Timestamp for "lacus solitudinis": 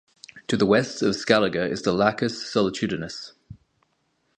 1.93-3.33